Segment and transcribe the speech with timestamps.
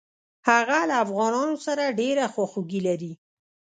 [0.49, 3.13] هغه له افغانانو سره ډېره خواخوږي لري.